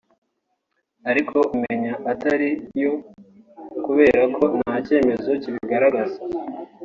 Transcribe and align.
ariko 1.09 1.37
umenya 1.55 1.93
atari 2.11 2.49
yo 2.81 2.93
kubera 3.85 4.21
ko 4.35 4.43
nta 4.57 4.75
cyemezo 4.85 5.29
kibigaragaza 5.41 6.19